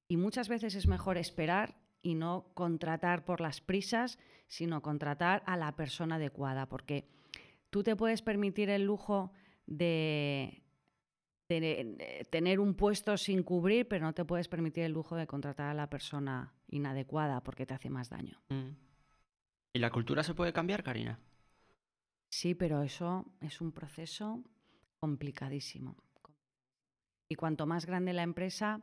[0.08, 4.18] Y muchas veces es mejor esperar y no contratar por las prisas,
[4.48, 7.10] sino contratar a la persona adecuada, porque
[7.70, 9.32] tú te puedes permitir el lujo
[9.66, 10.64] de,
[11.48, 15.74] tener un puesto sin cubrir, pero no te puedes permitir el lujo de contratar a
[15.74, 18.42] la persona inadecuada porque te hace más daño.
[18.50, 18.76] Mm.
[19.74, 21.20] ¿Y la cultura se puede cambiar, Karina?
[22.30, 24.44] Sí, pero eso es un proceso
[25.00, 25.96] complicadísimo.
[27.30, 28.82] Y cuanto más grande la empresa,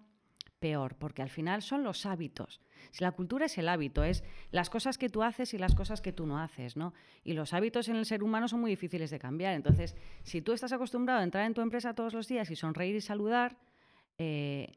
[0.64, 2.58] peor, porque al final son los hábitos.
[2.90, 6.00] Si la cultura es el hábito, es las cosas que tú haces y las cosas
[6.00, 6.94] que tú no haces, ¿no?
[7.22, 9.52] Y los hábitos en el ser humano son muy difíciles de cambiar.
[9.52, 12.96] Entonces, si tú estás acostumbrado a entrar en tu empresa todos los días y sonreír
[12.96, 13.58] y saludar,
[14.16, 14.72] eh,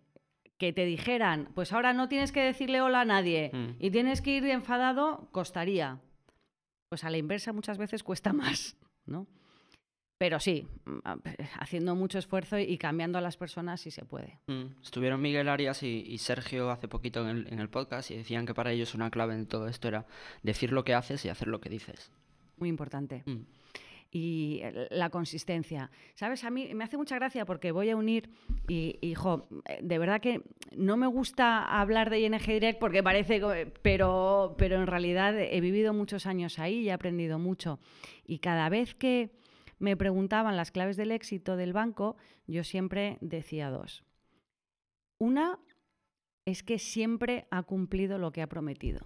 [0.58, 3.76] que te dijeran, pues ahora no tienes que decirle hola a nadie mm.
[3.80, 6.02] y tienes que ir enfadado, costaría.
[6.90, 9.26] Pues a la inversa muchas veces cuesta más, ¿no?
[10.18, 11.00] Pero sí, mm,
[11.60, 14.40] haciendo mucho esfuerzo y cambiando a las personas si se puede.
[14.48, 14.82] Mm.
[14.82, 18.96] Estuvieron Miguel Arias y, Sergio hace poquito en el, podcast y decían que para ellos
[18.96, 20.06] una clave en todo esto era
[20.42, 22.12] decir lo que haces y hacer lo que dices.
[22.58, 23.24] muy importante.
[23.26, 23.44] Mm
[24.12, 25.92] y la consistencia.
[26.16, 26.44] ¿Sabes?
[26.44, 28.30] A mí me hace mucha gracia porque voy a unir
[28.68, 29.48] y, hijo,
[29.82, 30.42] de verdad que
[30.76, 33.42] no me gusta hablar de ING Direct porque parece,
[33.82, 37.80] pero, pero en realidad he vivido muchos años ahí y he aprendido mucho.
[38.26, 39.30] Y cada vez que
[39.80, 42.16] me preguntaban las claves del éxito del banco,
[42.48, 44.04] yo siempre decía dos.
[45.20, 45.60] Una
[46.46, 49.02] es que siempre ha cumplido lo que ha prometido.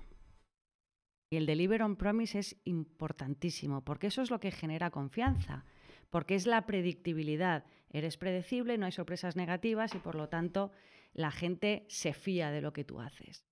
[1.32, 5.66] Y el deliver on promise es importantísimo, porque eso es lo que genera confianza,
[6.10, 7.66] porque es la predictibilidad.
[7.90, 10.72] Eres predecible, no hay sorpresas negativas y por lo tanto
[11.14, 13.46] la gente se fía de lo que tú haces.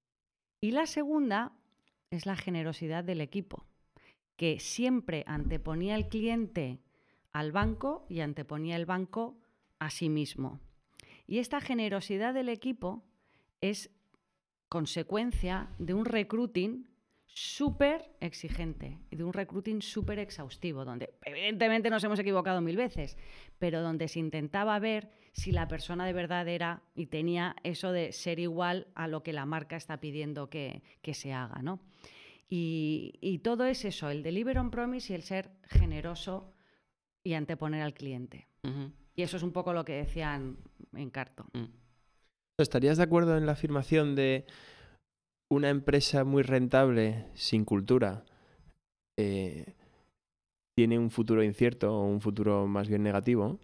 [0.61, 1.53] Y la segunda
[2.11, 3.65] es la generosidad del equipo,
[4.35, 6.79] que siempre anteponía el cliente
[7.33, 9.37] al banco y anteponía el banco
[9.79, 10.59] a sí mismo.
[11.27, 13.03] Y esta generosidad del equipo
[13.61, 13.91] es
[14.67, 16.87] consecuencia de un recruiting
[17.25, 23.17] súper exigente y de un recruiting súper exhaustivo, donde evidentemente nos hemos equivocado mil veces,
[23.59, 28.11] pero donde se intentaba ver si la persona de verdad era y tenía eso de
[28.11, 30.81] ser igual a lo que la marca está pidiendo que,
[31.13, 31.61] se haga.
[31.61, 31.79] ¿no?
[32.49, 36.53] Y, todo es eso, el deliver on promise y el ser generoso
[37.29, 38.47] y anteponer al cliente.
[39.15, 40.57] Y eso es un poco lo que decían
[40.93, 41.45] en Carto.
[41.53, 41.65] Mm.
[42.57, 44.45] ¿Estarías de acuerdo en la afirmación de
[45.51, 48.25] una empresa muy rentable sin cultura
[49.17, 49.75] eh,
[50.75, 53.59] tiene un futuro incierto o un futuro más bien negativo.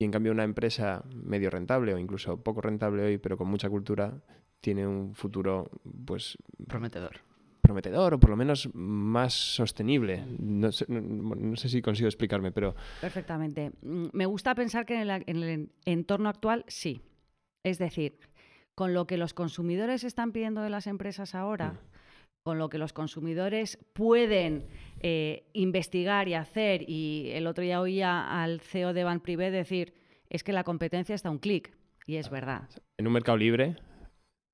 [0.00, 3.68] Y en cambio una empresa medio rentable o incluso poco rentable hoy, pero con mucha
[3.68, 4.22] cultura,
[4.60, 5.70] tiene un futuro
[6.04, 7.27] pues prometedor.
[7.68, 10.24] Prometedor o por lo menos más sostenible.
[10.38, 12.74] No sé, no, sé si consigo explicarme, pero...
[12.98, 13.72] Perfectamente.
[13.82, 17.02] Mm, me gusta pensar que en el entorno actual sí.
[17.62, 18.20] Es decir,
[18.74, 21.78] con lo que los consumidores están pidiendo de las empresas ahora, mm.
[22.42, 24.66] con lo que los consumidores pueden
[25.00, 29.92] eh, investigar y hacer, y el otro día oía al CEO de Van Privé decir,
[30.30, 31.76] es que la competencia está a un clic,
[32.06, 32.66] y es verdad.
[32.96, 33.76] En un mercado libre.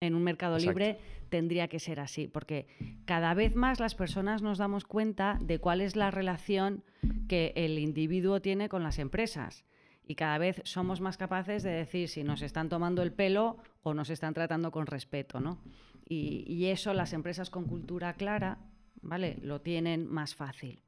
[0.04, 2.66] En un mercado libre tendría que ser así, porque
[3.04, 6.84] cada vez más las personas nos damos cuenta de cuál es la relación
[7.28, 9.64] que el individuo tiene con las empresas
[10.06, 13.94] y cada vez somos más capaces de decir si nos están tomando el pelo o
[13.94, 15.60] nos están tratando con respeto, ¿no?
[16.06, 18.58] Y, eso las empresas con cultura clara,
[19.00, 19.38] ¿vale?
[19.40, 20.82] Lo tienen más fácil.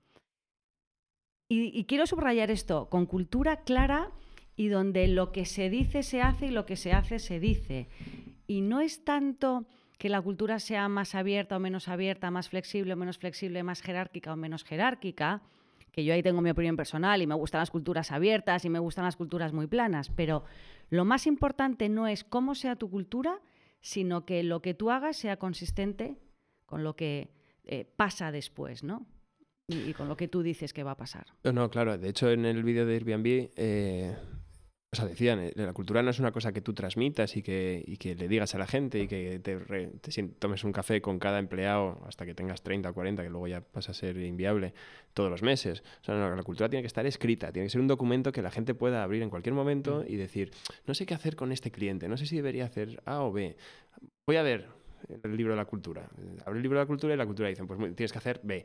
[1.48, 4.10] Y, quiero subrayar esto, con cultura clara
[4.56, 7.88] y donde lo que se dice se hace y lo que se hace se dice.
[8.46, 9.66] Y no es tanto
[9.98, 13.80] que la cultura sea más abierta o menos abierta, más flexible o menos flexible, más
[13.80, 15.42] jerárquica o menos jerárquica,
[15.90, 18.78] que yo ahí tengo mi opinión personal y me gustan las culturas abiertas y me
[18.78, 20.44] gustan las culturas muy planas, pero
[20.90, 23.40] lo más importante no es cómo sea tu cultura,
[23.80, 26.18] sino que lo que tú hagas sea consistente
[26.66, 27.30] con lo que
[27.64, 29.06] eh, pasa después, ¿no?
[29.68, 31.26] Y, con lo que tú dices que va a pasar.
[31.42, 31.98] No, claro.
[31.98, 34.16] De hecho, en el vídeo de Airbnb eh,
[34.92, 37.82] o sea, decían, eh, la cultura no es una cosa que tú transmitas y que,
[37.86, 39.58] y que le digas a la gente y que te,
[40.38, 43.60] tomes un café con cada empleado hasta que tengas 30 o 40, que luego ya
[43.60, 44.74] pasa a ser inviable
[45.12, 45.82] todos los meses.
[46.02, 48.50] O sea, la cultura tiene que estar escrita, tiene que ser un documento que la
[48.50, 50.12] gente pueda abrir en cualquier momento mm.
[50.12, 50.52] y decir,
[50.86, 53.56] no sé qué hacer con este cliente, no sé si debería hacer A o B.
[54.26, 54.68] Voy a ver
[55.22, 56.08] el libro de la cultura.
[56.44, 58.64] Abre el libro de la cultura y la cultura dicen, pues tienes que hacer B.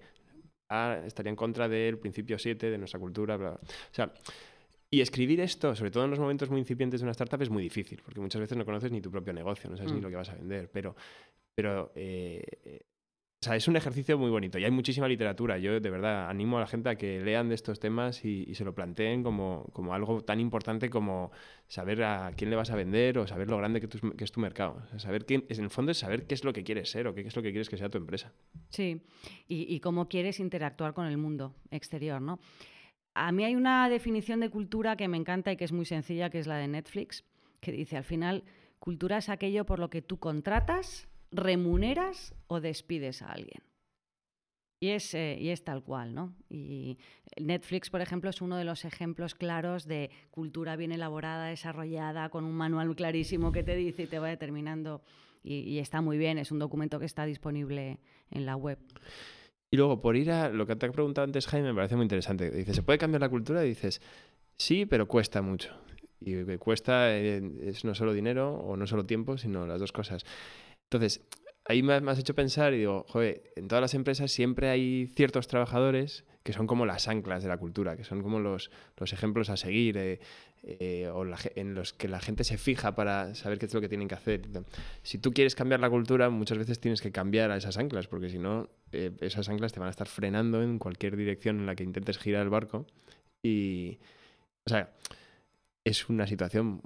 [0.70, 3.36] A estaría en contra del principio 7 de nuestra cultura.
[3.36, 3.60] Bla, bla.
[3.60, 4.14] O sea,
[4.94, 7.64] y escribir esto, sobre todo en los momentos muy incipientes de una startup, es muy
[7.64, 10.04] difícil, porque muchas veces no conoces ni tu propio negocio, no sabes ni mm.
[10.04, 10.70] lo que vas a vender.
[10.70, 10.96] Pero,
[11.56, 12.44] pero eh,
[13.44, 15.58] o sea, es un ejercicio muy bonito y hay muchísima literatura.
[15.58, 18.64] Yo de verdad animo a la gente a que lean de estos temas y, se
[18.64, 21.32] lo planteen como, como, algo tan importante como
[21.68, 24.42] saber a quién le vas a vender o saber lo grande que, que es tu
[24.42, 24.84] mercado.
[24.98, 27.22] saber quién, en el fondo es saber qué es lo que quieres ser o qué
[27.22, 28.32] es lo que quieres que sea tu empresa.
[28.70, 29.02] Sí,
[29.48, 32.40] y, y cómo quieres interactuar con el mundo exterior, ¿no?
[33.14, 36.30] A mí hay una definición de cultura que me encanta y que es muy sencilla,
[36.30, 37.26] que es la de Netflix,
[37.60, 38.44] que dice al final,
[38.80, 43.64] cultura es aquello por lo que tú contratas, remuneras o despides a alguien.
[44.80, 46.34] Y es, eh, y es tal cual, ¿no?
[46.50, 46.98] Y
[47.40, 52.46] Netflix, por ejemplo, es uno de los ejemplos claros de cultura bien elaborada, desarrollada, con
[52.46, 55.04] un manual clarísimo que te dice y te va determinando.
[55.44, 58.80] y está muy bien, es un documento que está disponible en la web.
[59.74, 62.04] Y luego, por ir a lo que te ha preguntado antes, Jaime, me parece muy
[62.04, 62.52] interesante.
[62.52, 63.64] Dice, ¿se puede cambiar la cultura?
[63.66, 64.02] Y dices,
[64.58, 65.74] sí, pero cuesta mucho.
[66.20, 70.26] Y cuesta eh, es no solo dinero o no solo tiempo, sino las dos cosas.
[70.84, 71.22] Entonces,
[71.66, 75.48] ahí me, has hecho pensar y digo, joder, en todas las empresas siempre hay ciertos
[75.48, 79.50] trabajadores que son como las anclas de la cultura, que son como los, los ejemplos
[79.50, 80.20] a seguir eh,
[80.64, 83.90] eh, o en los que la gente se fija para saber qué es lo que
[83.90, 84.42] tienen que hacer.
[85.02, 88.30] Si tú quieres cambiar la cultura, muchas veces tienes que cambiar a esas anclas, porque
[88.30, 91.76] si no, eh, esas anclas te van a estar frenando en cualquier dirección en la
[91.76, 92.86] que intentes girar el barco.
[93.42, 93.98] Y,
[94.66, 94.94] o sea,
[95.84, 96.82] es una situación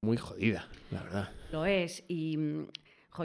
[0.00, 1.32] muy jodida, la verdad.
[1.50, 2.04] Lo es.
[2.08, 2.66] Y mm,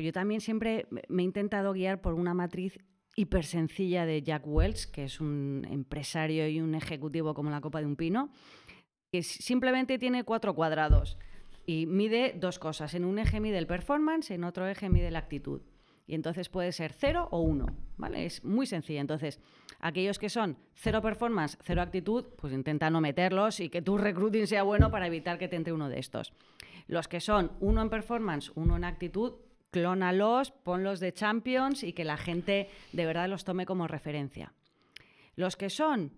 [0.01, 2.77] yo también siempre me he intentado guiar por una matriz
[3.15, 7.79] hiper sencilla de Jack Welch, que es un empresario y un ejecutivo como la copa
[7.79, 8.29] de un pino,
[9.11, 11.17] que simplemente tiene cuatro cuadrados
[11.65, 12.93] y mide dos cosas.
[12.93, 15.61] En un eje mide el performance, en otro eje mide la actitud.
[16.07, 17.65] Y entonces puede ser cero o uno,
[17.97, 18.25] ¿vale?
[18.25, 19.01] Es muy sencilla.
[19.01, 19.41] Entonces,
[19.79, 24.47] aquellos que son cero performance, cero actitud, pues intenta no meterlos y que tu recruiting
[24.47, 26.31] sea bueno para evitar que te entre uno de estos.
[26.87, 29.33] Los que son uno en performance, uno en actitud,
[29.71, 34.53] clónalos, ponlos de champions y que la gente de verdad los tome como referencia.
[35.35, 36.13] Los que son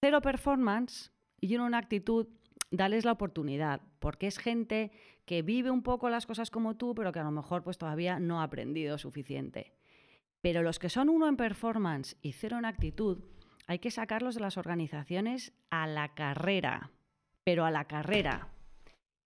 [0.00, 2.28] cero performance y una actitud,
[2.70, 4.92] dales la oportunidad, porque es gente
[5.24, 8.18] que vive un poco las cosas como tú, pero que a lo mejor pues todavía
[8.18, 9.72] no ha aprendido suficiente.
[10.40, 13.22] Pero los que son uno en performance y cero en actitud,
[13.66, 16.90] hay que sacarlos de las organizaciones a la carrera,
[17.44, 18.48] pero a la carrera.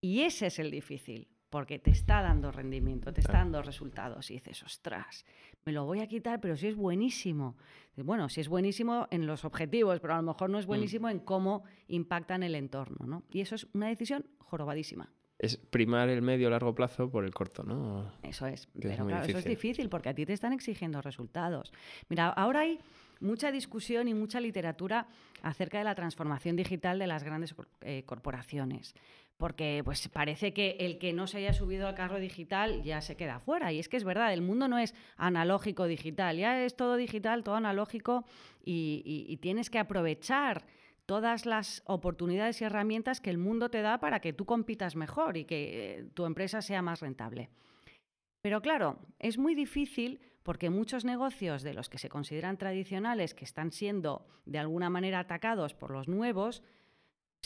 [0.00, 4.28] Y ese es el difícil, porque te está dando rendimiento, te está dando resultados.
[4.32, 5.24] Y dices, ostras,
[5.64, 7.54] me lo voy a quitar, pero si es buenísimo.
[7.94, 10.66] Bueno, si es buenísimo en los objetivos, pero a lo mejor no es mm.
[10.66, 13.06] buenísimo en cómo impactan el entorno.
[13.06, 13.22] ¿no?
[13.30, 15.12] Y eso es una decisión jorobadísima.
[15.38, 18.10] Es primar el medio largo plazo por el corto, ¿no?
[18.24, 18.66] Eso es.
[18.72, 21.72] pero claro, eso es difícil porque a ti te están exigiendo resultados.
[22.08, 22.80] Mira, ahora hay
[23.20, 25.06] mucha discusión y mucha literatura
[25.42, 28.94] acerca de la transformación digital de las grandes eh, corporaciones
[29.36, 33.16] porque pues parece que el que no se haya subido al carro digital ya se
[33.16, 33.72] queda fuera.
[33.72, 37.42] Y es que es verdad, el mundo no es analógico digital, ya es todo digital,
[37.42, 38.24] todo analógico
[38.64, 40.64] y, tienes que aprovechar
[41.06, 45.36] todas las oportunidades y herramientas que el mundo te da para que tú compitas mejor
[45.36, 47.50] y que eh, tu empresa sea más rentable.
[48.40, 53.44] Pero claro, es muy difícil porque muchos negocios de los que se consideran tradicionales, que
[53.44, 56.62] están siendo de alguna manera atacados por los nuevos,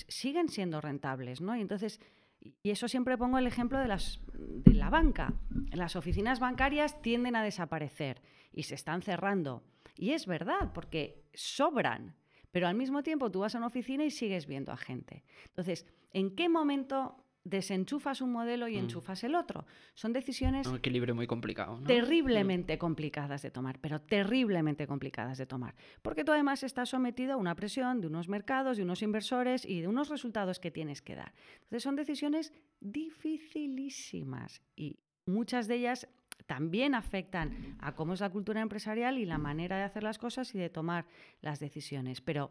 [0.08, 1.56] siguen siendo rentables, ¿no?
[1.56, 2.00] Y entonces,
[2.40, 5.34] y eso siempre pongo el ejemplo de, las, de la banca.
[5.72, 9.62] Las oficinas bancarias tienden a desaparecer y se están cerrando.
[9.96, 12.14] Y es verdad, porque sobran.
[12.50, 15.24] Pero al mismo tiempo tú vas a una oficina y sigues viendo a gente.
[15.46, 18.80] Entonces, ¿en qué momento desenchufas un modelo y mm.
[18.80, 19.64] enchufas el otro.
[19.94, 20.66] Son decisiones...
[20.66, 21.80] Un equilibrio muy complicado.
[21.87, 22.78] Terriblemente mm.
[22.78, 25.74] complicadas de tomar, pero terriblemente complicadas de tomar.
[26.02, 29.80] Porque tú además estás sometido a una presión de unos mercados, de unos inversores y
[29.80, 31.34] de unos resultados que tienes que dar.
[31.54, 36.08] Entonces son decisiones dificilísimas y muchas de ellas
[36.46, 40.55] también afectan a cómo es la cultura empresarial y la manera de hacer las cosas
[40.55, 41.07] y de tomar
[41.40, 42.20] las decisiones.
[42.20, 42.51] Pero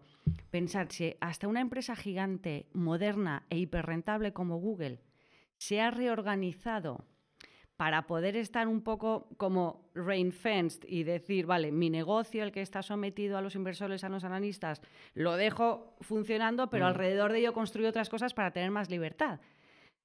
[0.51, 5.01] pensar si hasta una empresa gigante, moderna e hiperrentable como Google
[5.57, 7.05] se ha reorganizado
[7.77, 12.61] para poder estar un poco como rain fenced y decir, vale, mi negocio, el que
[12.61, 14.81] está sometido a los inversores, a los analistas,
[15.13, 16.87] lo dejo funcionando, pero mm.
[16.87, 19.39] alrededor de ello construyo otras cosas para tener más libertad.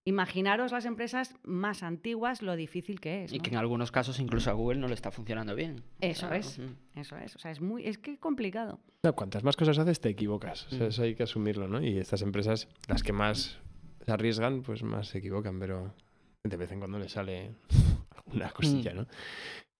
[0.05, 3.33] Imaginaros las empresas más antiguas lo difícil que es.
[3.33, 5.85] Y que en algunos casos incluso a Google no le está funcionando bien.
[6.01, 6.59] Eso es,
[6.97, 7.37] eso es.
[7.37, 8.81] O sea, es muy, es que complicado.
[9.15, 10.67] cuantas más cosas haces, te equivocas.
[10.73, 10.83] Mm.
[10.83, 11.81] eso hay que asumirlo, ¿no?
[11.81, 13.61] Y estas empresas, las que más
[14.05, 15.95] se arriesgan, pues más se equivocan, pero
[16.43, 17.55] de vez en cuando le sale
[18.11, 18.97] alguna cosilla, mm.
[18.97, 19.07] ¿no?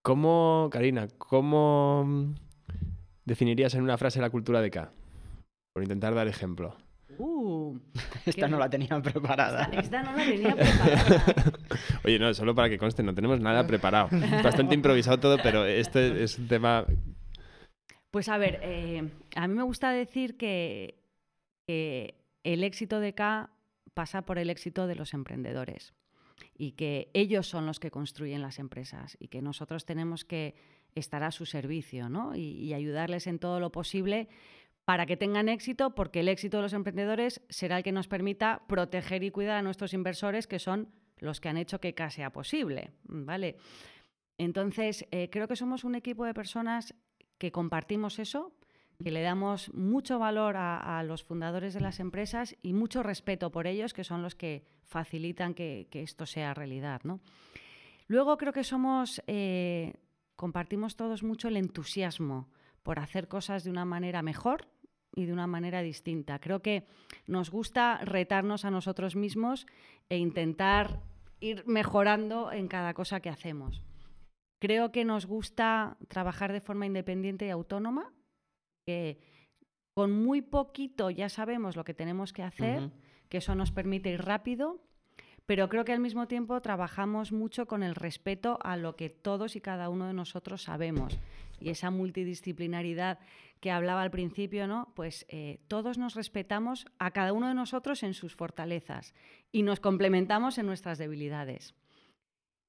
[0.05, 2.35] ¿Cómo, Karina, cómo
[3.25, 4.93] definirías en una frase la cultura de K?
[5.73, 6.77] Por intentar dar ejemplo.
[7.19, 7.79] Uh,
[8.27, 9.69] esta no la tenía preparada.
[9.73, 11.53] Esta, no la tenía preparada.
[12.05, 14.09] Oye, no, solo para que conste, no tenemos nada preparado.
[14.17, 16.87] Es bastante improvisado todo, pero este es un tema...
[18.11, 20.99] Pues a ver, eh, a mí me gusta decir que,
[21.67, 23.51] el éxito de K
[23.95, 25.95] pasa por el éxito de los emprendedores
[26.59, 30.55] y que ellos son los que construyen las empresas y que nosotros tenemos que
[30.95, 32.35] estar a su servicio ¿no?
[32.37, 34.29] y ayudarles en todo lo posible
[34.85, 38.63] para que tengan éxito, porque el éxito de los emprendedores será el que nos permita
[38.67, 42.31] proteger y cuidar a nuestros inversores, que son los que han hecho que CA sea
[42.31, 42.93] posible.
[43.05, 43.57] ¿vale?
[44.39, 46.95] Entonces, eh, creo que somos un equipo de personas
[47.39, 48.53] que compartimos eso,
[49.03, 53.67] que le damos mucho valor a, los fundadores de las empresas y mucho respeto por
[53.67, 57.01] ellos, que son los que facilitan que, esto sea realidad.
[57.05, 57.21] ¿no?
[58.07, 59.95] Luego creo que somos, eh,
[60.37, 62.49] compartimos todos mucho el entusiasmo
[62.83, 64.69] por hacer cosas de una manera mejor
[65.15, 66.39] y de una manera distinta.
[66.39, 66.87] Creo que
[67.27, 69.67] nos gusta retarnos a nosotros mismos
[70.09, 71.01] e intentar
[71.41, 73.83] ir mejorando en cada cosa que hacemos.
[74.61, 78.13] Creo que nos gusta trabajar de forma independiente y autónoma,
[78.87, 79.21] que
[79.95, 82.91] con muy poquito ya sabemos lo que tenemos que hacer,
[83.29, 84.81] que eso nos permite ir rápido,
[85.47, 89.57] pero creo que al mismo tiempo trabajamos mucho con el respeto a lo que todos
[89.57, 91.19] y cada uno de nosotros sabemos.
[91.61, 93.19] Y esa multidisciplinaridad
[93.61, 94.93] que hablaba al principio, ¿no?
[94.97, 99.15] Pues eh, todos nos respetamos a cada uno de nosotros en sus fortalezas
[99.53, 101.75] y nos complementamos en nuestras debilidades.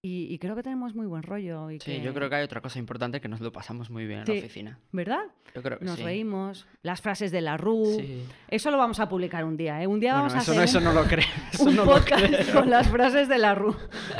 [0.05, 1.71] Y, creo que tenemos muy buen rollo.
[1.71, 4.19] Y sí, yo creo que hay otra cosa importante que nos lo pasamos muy bien
[4.19, 4.79] en la oficina.
[4.91, 5.21] ¿Verdad?
[5.55, 8.03] Yo creo que nos reímos, las frases de la RU.
[8.49, 9.81] Eso lo vamos a publicar un día.
[9.81, 9.87] ¿eh?
[9.87, 11.23] Un día vamos a hacer no, eso no lo creo.
[11.59, 13.77] un podcast con las frases de la RU.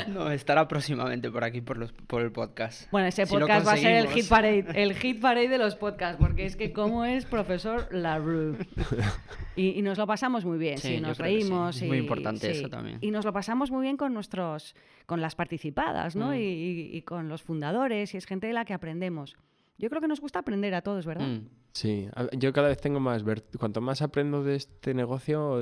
[0.08, 2.90] No, estará próximamente por aquí por, los, por el podcast.
[2.90, 6.16] Bueno, ese podcast va a ser el hit parade, el hit parade de los podcasts,
[6.18, 8.56] porque es que cómo es profesor la RU.
[9.56, 11.80] Y, nos lo pasamos muy bien, sí, nos reímos.
[11.80, 12.98] Es muy importante eso también.
[13.00, 14.74] Y nos lo pasamos muy bien con nuestros,
[15.06, 16.30] con las participadas, ¿no?
[16.30, 16.36] Mm.
[16.36, 19.36] Y, con los fundadores, y es gente de la que aprendemos.
[19.78, 21.26] Yo creo que nos gusta aprender a todos, ¿verdad?
[21.26, 21.48] Mm.
[21.72, 23.24] Sí, yo cada vez tengo más,
[23.58, 25.60] cuanto más aprendo de este negocio,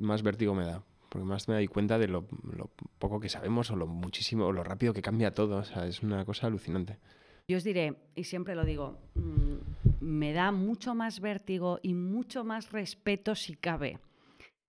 [0.00, 0.82] más vértigo me da.
[1.08, 2.26] Porque más me doy cuenta de lo,
[2.56, 5.58] lo, poco que sabemos o lo muchísimo, o lo rápido que cambia todo.
[5.58, 6.98] O sea, es una cosa alucinante.
[7.46, 9.56] Yo os diré, y siempre lo digo, mm,
[10.00, 13.98] me da mucho más vértigo y mucho más respeto, si cabe,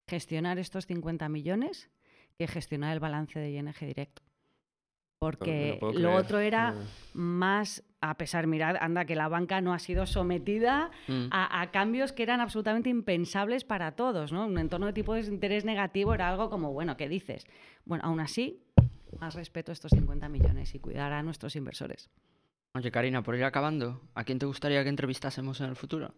[0.07, 1.89] gestionar estos 50 millones
[2.38, 4.21] que gestionar el balance de ING Directo.
[5.19, 6.76] Porque lo, otro era
[7.13, 11.28] más, a pesar, mirad, anda, que la banca no ha sido sometida mm.
[11.32, 14.45] a, cambios que eran absolutamente impensables para todos, ¿no?
[14.45, 17.47] Un entorno de tipo de interés negativo era algo como, bueno, ¿qué dices?
[17.86, 18.61] Bueno, aún así,
[19.19, 22.09] más respeto a estos 50 millones y cuidar a nuestros inversores.
[22.76, 26.13] Oye, Karina, por ir acabando, ¿a quién te gustaría que entrevistásemos en el futuro?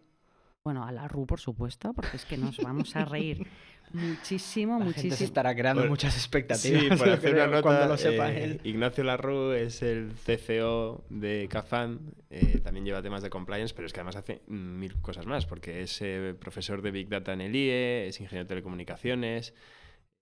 [0.64, 3.46] Bueno, a la RU, por supuesto, porque es que nos vamos a reír
[3.92, 5.14] muchísimo, muchísimo.
[5.14, 6.82] se estará creando muchas expectativas.
[6.82, 8.60] Sí, por hacer una nota, cuando lo sepa eh, él.
[8.64, 13.92] Ignacio Larru es el CCO de Cafán, eh, también lleva temas de compliance, pero es
[13.92, 17.54] que además hace mil cosas más, porque es eh, profesor de Big Data en el
[17.54, 19.54] IE, es ingeniero de telecomunicaciones,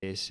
[0.02, 0.30] es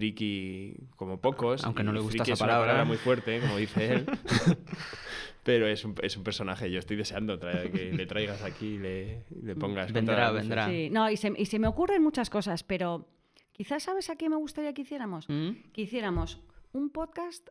[0.00, 1.64] friki como pocos.
[1.64, 2.62] Aunque no le gusta esa es palabra.
[2.62, 4.06] Una palabra muy fuerte, como dice él.
[5.42, 9.24] Pero es un, es un, personaje, yo estoy deseando que le traigas aquí y le,
[9.42, 9.92] le pongas.
[9.92, 10.68] Vendrá, vendrá.
[10.68, 13.08] Sí, no, y se, y se, me ocurren muchas cosas, pero
[13.52, 15.28] quizás sabes a qué me gustaría que hiciéramos.
[15.28, 15.70] ¿Mm?
[15.72, 16.40] Que hiciéramos
[16.72, 17.48] un podcast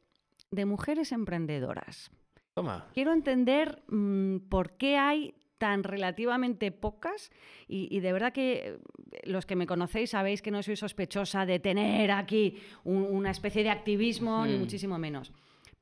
[0.52, 2.12] de mujeres emprendedoras.
[2.54, 2.88] Toma.
[2.94, 7.32] Quiero entender mm, por qué hay tan relativamente pocas
[7.68, 8.80] y, de verdad que eh,
[9.24, 13.70] los que me conocéis sabéis que no soy sospechosa de tener aquí una especie de
[13.70, 15.32] activismo, ni muchísimo menos.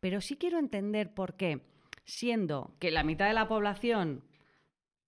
[0.02, 1.62] Pero sí quiero entender por qué,
[2.04, 4.24] siendo que la mitad de la población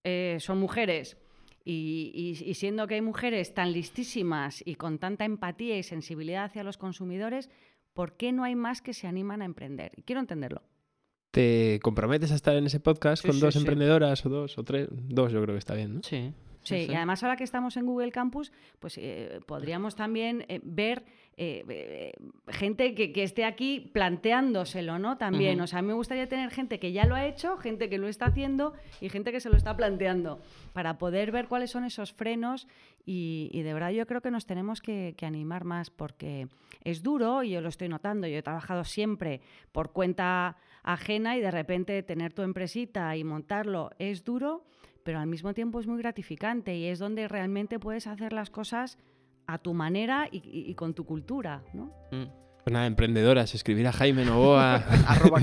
[0.04, 1.18] eh, son mujeres
[1.66, 6.64] y, y, siendo que hay mujeres tan listísimas y con tanta empatía y sensibilidad hacia
[6.64, 7.50] los consumidores,
[7.94, 9.92] ¿por qué no hay más que se animan a emprender?
[9.98, 10.64] Y quiero entenderlo.
[11.32, 14.88] ¿Te comprometes a estar en ese podcast con dos emprendedoras o dos o tres?
[14.92, 16.02] Dos yo creo que está bien, ¿no?
[16.04, 16.34] Sí.
[16.64, 21.04] Sí, y además ahora que estamos en Google Campus, pues eh, podríamos también eh, ver
[21.42, 22.12] eh,
[22.50, 25.18] gente que, esté aquí planteándoselo, ¿no?
[25.18, 27.90] También, o sea, a mí me gustaría tener gente que ya lo ha hecho, gente
[27.90, 30.42] que lo está haciendo y gente que se lo está planteando,
[30.74, 32.68] para poder ver cuáles son esos frenos
[33.06, 36.50] y, de verdad yo creo que nos tenemos que, que, animar más porque
[36.84, 39.40] es duro y yo lo estoy notando, yo he trabajado siempre
[39.72, 44.66] por cuenta ajena y de repente tener tu empresita y montarlo es duro,
[45.10, 49.00] pero al mismo tiempo es muy gratificante y es donde realmente puedes hacer las cosas
[49.48, 51.86] a tu manera y, con tu cultura, ¿no?
[52.12, 52.26] Mm.
[52.64, 54.76] Pues nada, emprendedoras, escribir a Jaime Novoa.
[55.08, 55.42] arroba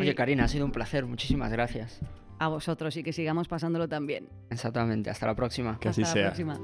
[0.00, 1.04] Oye, Karina, ha sido un placer.
[1.04, 2.00] Muchísimas gracias.
[2.38, 4.30] A vosotros y que sigamos pasándolo también.
[4.48, 5.10] Exactamente.
[5.10, 5.78] Hasta la próxima.
[5.78, 6.28] Que así sea.
[6.28, 6.58] próxima.